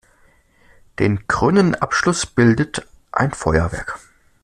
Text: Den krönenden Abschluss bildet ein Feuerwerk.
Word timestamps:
Den 0.97 1.27
krönenden 1.27 1.79
Abschluss 1.79 2.25
bildet 2.25 2.87
ein 3.11 3.29
Feuerwerk. 3.33 3.99